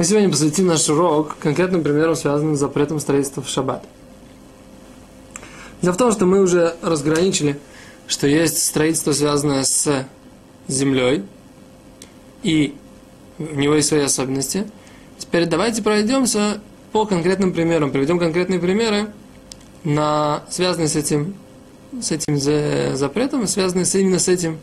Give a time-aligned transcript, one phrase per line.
[0.00, 3.84] Мы сегодня посвятим наш урок конкретным примером, связанным с запретом строительства в шаббат.
[5.82, 7.60] Дело в том, что мы уже разграничили,
[8.06, 10.06] что есть строительство, связанное с
[10.68, 11.24] землей,
[12.42, 12.74] и
[13.38, 14.66] у него есть свои особенности.
[15.18, 16.62] Теперь давайте пройдемся
[16.92, 19.12] по конкретным примерам, приведем конкретные примеры,
[19.84, 21.34] на, связанные с этим,
[22.00, 22.38] с этим
[22.96, 24.60] запретом, связанные с, именно с этим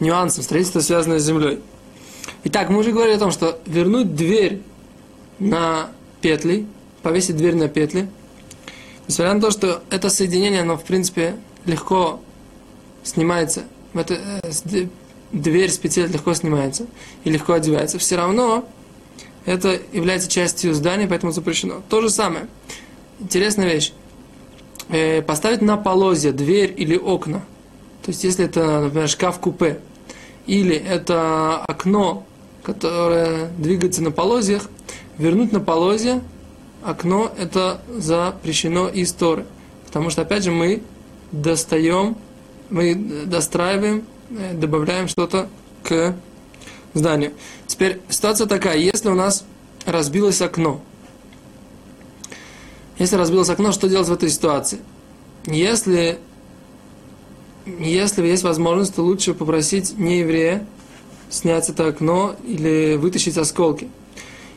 [0.00, 1.60] нюансом, строительство, связанное с землей.
[2.42, 4.62] Итак, мы уже говорили о том, что вернуть дверь
[5.40, 5.90] на
[6.20, 6.66] петли,
[7.02, 8.08] повесить дверь на петли,
[9.08, 12.20] несмотря на то, что это соединение, оно в принципе легко
[13.02, 14.86] снимается, это, э,
[15.32, 16.86] дверь с петель легко снимается
[17.24, 18.68] и легко одевается, все равно
[19.46, 21.82] это является частью здания, поэтому запрещено.
[21.88, 22.46] То же самое.
[23.18, 23.92] Интересная вещь.
[24.88, 27.42] Э, поставить на полозья дверь или окна.
[28.02, 29.80] То есть, если это, например, шкаф-купе,
[30.46, 32.26] или это окно,
[32.62, 34.68] которое двигается на полозьях,
[35.20, 36.22] вернуть на полозья
[36.82, 39.44] окно это запрещено из Торы.
[39.86, 40.82] Потому что, опять же, мы
[41.30, 42.16] достаем,
[42.70, 42.94] мы
[43.26, 45.48] достраиваем, э, добавляем что-то
[45.82, 46.16] к
[46.94, 47.32] зданию.
[47.66, 49.44] Теперь ситуация такая, если у нас
[49.84, 50.80] разбилось окно,
[52.98, 54.78] если разбилось окно, что делать в этой ситуации?
[55.46, 56.18] Если
[57.66, 60.66] если есть возможность, то лучше попросить не еврея
[61.28, 63.88] снять это окно или вытащить осколки.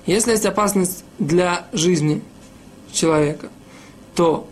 [0.05, 2.21] Если есть опасность для жизни
[2.91, 3.49] человека,
[4.15, 4.47] то,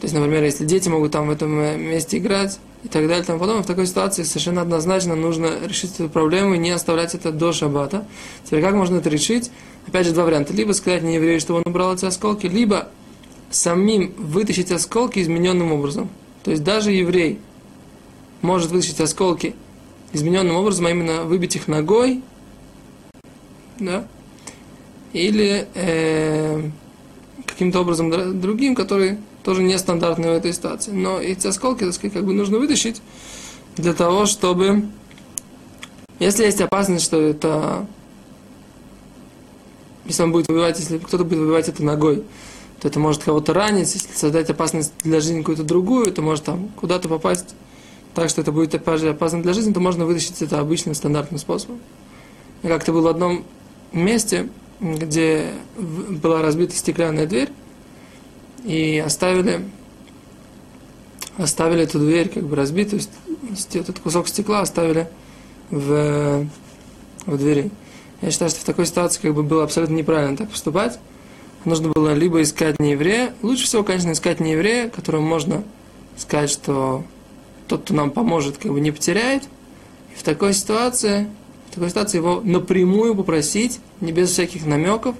[0.00, 3.38] то есть, например, если дети могут там в этом месте играть и так далее, там
[3.38, 7.52] потом в такой ситуации совершенно однозначно нужно решить эту проблему и не оставлять это до
[7.52, 8.06] шаббата.
[8.44, 9.50] Теперь как можно это решить?
[9.86, 10.52] Опять же, два варианта.
[10.52, 12.88] Либо сказать не еврею, что он убрал эти осколки, либо
[13.50, 16.08] самим вытащить осколки измененным образом.
[16.44, 17.40] То есть даже еврей,
[18.40, 19.54] может вытащить осколки
[20.12, 22.22] измененным образом, а именно выбить их ногой,
[23.78, 24.06] да,
[25.12, 26.70] или э,
[27.46, 30.92] каким-то образом другим, который тоже нестандартный в этой ситуации.
[30.92, 33.02] Но эти осколки, так сказать, как бы нужно вытащить
[33.76, 34.86] для того, чтобы,
[36.18, 37.86] если есть опасность, что это,
[40.04, 42.24] если он будет выбивать, если кто-то будет выбивать это ногой,
[42.80, 46.68] то это может кого-то ранить, если создать опасность для жизни какую-то другую, это может там
[46.76, 47.54] куда-то попасть
[48.14, 51.80] так что это будет опасно для жизни, то можно вытащить это обычным стандартным способом.
[52.62, 53.44] И как-то было в одном
[53.92, 54.48] месте,
[54.82, 57.50] где была разбита стеклянная дверь,
[58.64, 59.64] и оставили,
[61.36, 63.00] оставили эту дверь как бы разбитую,
[63.74, 65.08] этот кусок стекла оставили
[65.70, 66.46] в,
[67.26, 67.70] в двери.
[68.20, 70.98] Я считаю, что в такой ситуации как бы было абсолютно неправильно так поступать.
[71.64, 75.62] Нужно было либо искать не еврея, лучше всего, конечно, искать не еврея, которому можно
[76.16, 77.04] сказать, что
[77.68, 79.44] тот, кто нам поможет, как бы не потеряет.
[80.12, 81.28] И в такой ситуации,
[81.72, 85.16] в такой ситуации его напрямую попросить, не без всяких намеков,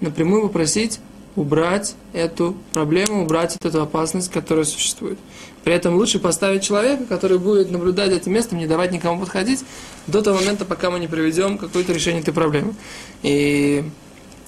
[0.00, 0.98] напрямую попросить
[1.36, 5.16] убрать эту проблему, убрать эту опасность, которая существует.
[5.62, 9.64] При этом лучше поставить человека, который будет наблюдать этим местом, не давать никому подходить
[10.08, 12.74] до того момента, пока мы не приведем какое-то решение этой проблемы.
[13.22, 13.84] И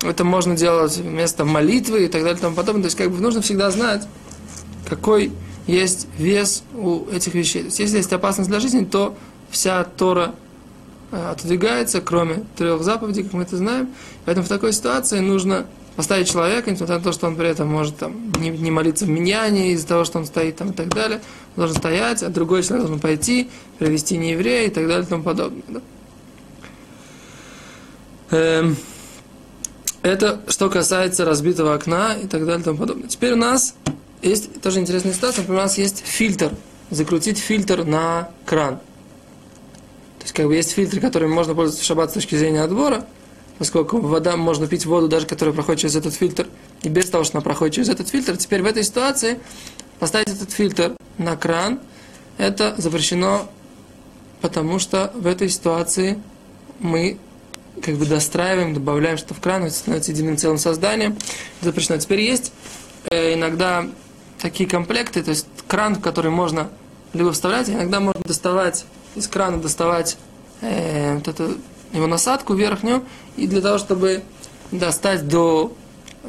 [0.02, 2.82] это можно делать вместо молитвы и так далее и тому подобное.
[2.82, 4.02] То есть, как бы нужно всегда знать,
[4.88, 5.30] какой
[5.68, 7.60] есть вес у этих вещей.
[7.60, 9.16] То есть, если есть опасность для жизни, то
[9.50, 10.34] вся Тора
[11.14, 13.90] отодвигается, кроме трех заповедей, как мы это знаем.
[14.24, 15.66] Поэтому в такой ситуации нужно
[15.96, 19.08] поставить человека, несмотря на то, что он при этом может там, не, не молиться в
[19.08, 21.20] миньяне из-за того, что он стоит там и так далее,
[21.56, 23.48] он должен стоять, а другой человек должен пойти,
[23.78, 25.62] привести нееврея и так далее и тому подобное.
[25.68, 25.80] Да?
[28.30, 28.76] Эм,
[30.02, 33.08] это что касается разбитого окна и так далее и тому подобное.
[33.08, 33.76] Теперь у нас
[34.22, 36.50] есть тоже интересная ситуация, например, у нас есть фильтр,
[36.90, 38.80] закрутить фильтр на кран.
[40.24, 43.06] Есть, как бы есть фильтры, которыми можно пользоваться в шаббат с точки зрения отбора,
[43.58, 46.48] поскольку вода, можно пить воду, даже которая проходит через этот фильтр,
[46.82, 48.36] и без того, что она проходит через этот фильтр.
[48.36, 49.38] Теперь в этой ситуации
[50.00, 51.78] поставить этот фильтр на кран,
[52.38, 53.48] это запрещено,
[54.40, 56.18] потому что в этой ситуации
[56.80, 57.18] мы
[57.82, 61.16] как бы достраиваем, добавляем что в кран, это становится единым целым созданием.
[61.60, 61.98] запрещено.
[61.98, 62.52] Теперь есть
[63.10, 63.86] э, иногда
[64.38, 66.70] такие комплекты, то есть кран, в который можно
[67.14, 68.84] либо вставлять, иногда можно доставать,
[69.14, 70.18] из крана доставать
[70.60, 71.54] э, вот эту
[71.92, 73.04] его насадку верхнюю,
[73.36, 74.22] и для того, чтобы
[74.70, 75.72] достать до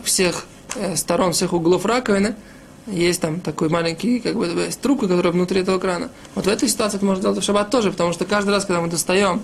[0.03, 0.45] всех
[0.75, 2.35] э, сторон, всех углов раковины,
[2.87, 6.11] есть там такой маленький, как бы, есть трубка, которая внутри этого крана.
[6.35, 8.81] Вот в этой ситуации это можно делать в шаббат тоже, потому что каждый раз, когда
[8.81, 9.41] мы достаем,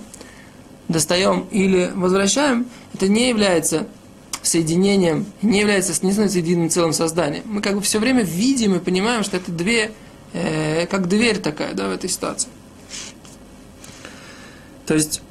[0.88, 3.88] достаем или возвращаем, это не является
[4.44, 7.44] соединением, не является, не становится единым целым созданием.
[7.46, 9.92] Мы как бы все время видим и понимаем, что это две,
[10.34, 12.50] э, как дверь такая, да, в этой ситуации.
[14.86, 15.22] То есть,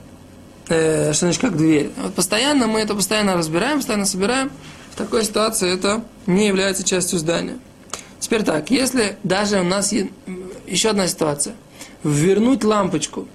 [0.69, 1.91] э, что значит как дверь.
[1.97, 4.50] Вот постоянно мы это постоянно разбираем, постоянно собираем.
[4.93, 7.58] В такой ситуации это не является частью здания.
[8.19, 10.11] Теперь так, если даже у нас есть
[10.67, 11.55] еще одна ситуация.
[12.05, 13.26] Вернуть лампочку.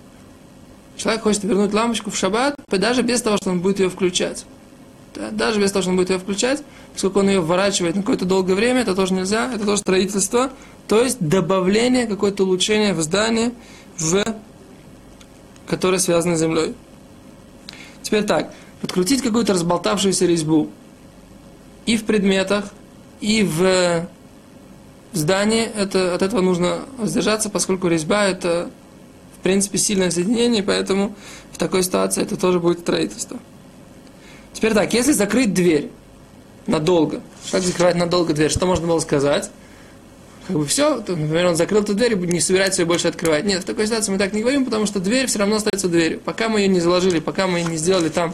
[0.98, 4.46] Человек хочет вернуть лампочку в шаббат, даже без того, что он будет ее включать.
[5.16, 6.62] Да, даже без того, что он будет ее включать,
[6.94, 10.52] поскольку он ее вворачивает на какое-то долгое время, это тоже нельзя, это тоже строительство.
[10.88, 13.54] То есть добавление, какое-то улучшение в здание,
[13.98, 14.24] в,
[15.68, 16.76] которое связано с землей.
[18.02, 20.70] Теперь так, подкрутить какую-то разболтавшуюся резьбу
[21.86, 22.66] и в предметах,
[23.22, 24.08] и в
[25.14, 28.70] здании, это, от этого нужно воздержаться, поскольку резьба это,
[29.40, 31.16] в принципе, сильное соединение, поэтому
[31.52, 33.40] в такой ситуации это тоже будет строительство.
[34.56, 35.92] Теперь так, если закрыть дверь
[36.66, 37.22] надолго,
[37.52, 39.52] как закрывать надолго дверь, что можно было сказать?
[40.48, 43.44] Как бы все, например, он закрыл эту дверь и не собирается ее больше открывать.
[43.44, 46.22] Нет, в такой ситуации мы так не говорим, потому что дверь все равно остается дверью.
[46.24, 48.34] Пока мы ее не заложили, пока мы не сделали там,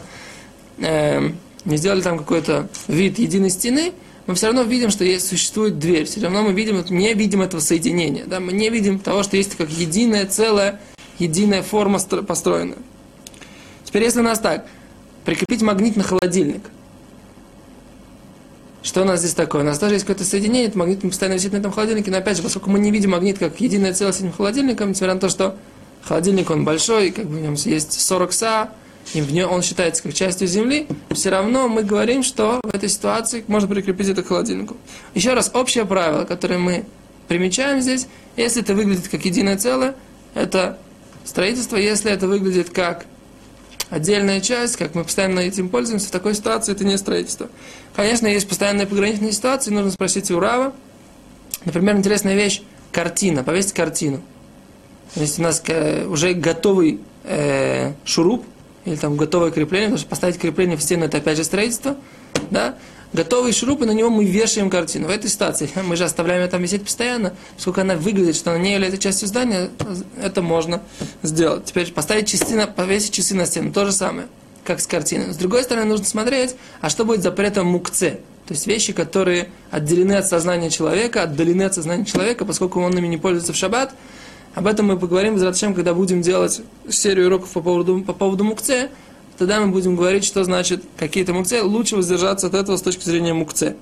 [0.78, 1.30] э,
[1.64, 3.92] не сделали там какой-то вид единой стены,
[4.28, 6.04] мы все равно видим, что есть, существует дверь.
[6.04, 8.26] Все равно мы видим, не видим этого соединения.
[8.26, 8.38] Да?
[8.38, 10.80] Мы не видим того, что есть как единая целая,
[11.18, 12.78] единая форма построенная.
[13.84, 14.66] Теперь, если у нас так,
[15.24, 16.62] прикрепить магнит на холодильник.
[18.82, 19.62] Что у нас здесь такое?
[19.62, 22.36] У нас тоже есть какое-то соединение, этот магнит постоянно висит на этом холодильнике, но опять
[22.36, 25.28] же, поскольку мы не видим магнит как единое целое с этим холодильником, несмотря на то,
[25.28, 25.56] что
[26.02, 28.70] холодильник он большой, как бы в нем есть 40 са,
[29.14, 32.88] и в нем он считается как частью Земли, все равно мы говорим, что в этой
[32.88, 34.76] ситуации можно прикрепить это к холодильнику.
[35.14, 36.84] Еще раз, общее правило, которое мы
[37.28, 39.94] примечаем здесь, если это выглядит как единое целое,
[40.34, 40.78] это
[41.24, 43.06] строительство, если это выглядит как
[43.92, 47.48] отдельная часть, как мы постоянно этим пользуемся, в такой ситуации это не строительство.
[47.94, 50.72] Конечно, есть постоянные пограничные ситуации, нужно спросить у Рава.
[51.66, 54.22] Например, интересная вещь, картина, повесить картину.
[55.14, 58.46] Если у нас э, уже готовый э, шуруп,
[58.86, 61.96] или там готовое крепление, потому что поставить крепление в стену это опять же строительство,
[62.52, 62.76] да,
[63.12, 65.08] готовый шуруп, и на него мы вешаем картину.
[65.08, 68.60] В этой ситуации мы же оставляем ее там висеть постоянно, поскольку она выглядит, что она
[68.60, 69.70] не является частью здания,
[70.20, 70.82] это можно
[71.22, 71.64] сделать.
[71.64, 74.28] Теперь поставить часы на, повесить часы на стену, то же самое,
[74.64, 75.32] как с картиной.
[75.32, 80.14] С другой стороны, нужно смотреть, а что будет запретом мукце, то есть вещи, которые отделены
[80.14, 83.94] от сознания человека, отдалены от сознания человека, поскольку он ими не пользуется в шаббат,
[84.54, 86.60] об этом мы поговорим, зачем, когда будем делать
[86.90, 88.90] серию уроков по поводу, по поводу мукце.
[89.42, 91.64] Тогда мы будем говорить, что значит какие-то мукце.
[91.64, 93.74] Лучше воздержаться от этого с точки зрения мукце.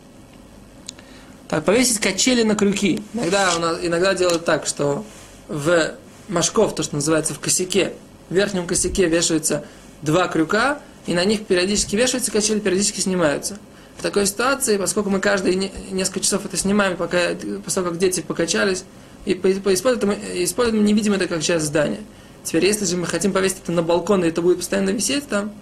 [1.49, 3.03] Так, повесить качели на крюки.
[3.13, 5.05] Иногда, у нас, иногда делают так, что
[5.49, 5.97] в
[6.29, 7.93] машков, то, что называется в косяке,
[8.31, 9.67] в верхнем косяке вешаются
[10.01, 13.59] два крюка, и на них периодически вешаются качели, периодически снимаются.
[13.99, 18.23] В такой ситуации, поскольку мы каждые несколько часов это снимаем, пока, после того, как дети
[18.23, 18.85] покачались,
[19.27, 22.01] и по, по использованию, использованию не видим это как часть здания.
[22.45, 25.53] Теперь, если же мы хотим повесить это на балкон, и это будет постоянно висеть там,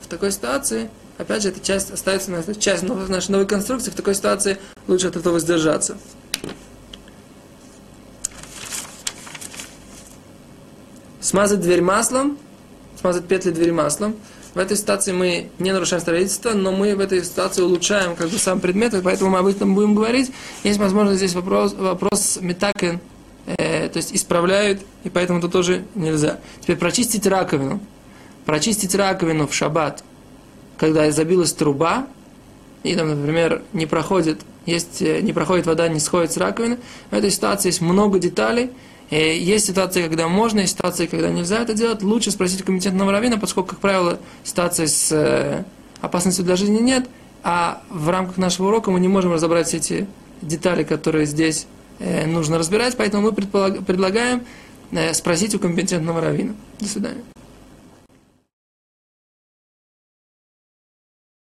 [0.00, 0.88] в такой ситуации,
[1.18, 5.16] опять же, эта часть остается, это часть нашей новой конструкции, в такой ситуации лучше от
[5.16, 5.98] этого воздержаться.
[11.20, 12.38] Смазать дверь маслом,
[12.98, 14.16] смазать петли двери маслом.
[14.54, 18.38] В этой ситуации мы не нарушаем строительство, но мы в этой ситуации улучшаем как бы
[18.38, 20.32] сам предмет, и поэтому мы об этом будем говорить.
[20.64, 23.00] Есть, возможно, здесь вопрос, вопрос метакен,
[23.98, 26.38] то есть исправляют, и поэтому это тоже нельзя.
[26.60, 27.80] Теперь прочистить раковину.
[28.44, 30.04] Прочистить раковину в шаббат,
[30.76, 32.06] когда забилась труба,
[32.84, 36.78] и там, например, не проходит, есть, э, не проходит вода, не сходит с раковины,
[37.10, 38.70] в этой ситуации есть много деталей,
[39.10, 42.02] и есть ситуации, когда можно, есть ситуации, когда нельзя это делать.
[42.02, 45.64] Лучше спросить компетентного равина, поскольку, как правило, ситуации с э,
[46.00, 47.08] опасностью для жизни нет,
[47.42, 50.06] а в рамках нашего урока мы не можем разобрать все эти
[50.40, 54.42] детали, которые здесь э, нужно разбирать, поэтому мы предлагаем
[54.92, 56.54] э, спросить у компетентного равина.
[56.80, 57.22] До свидания.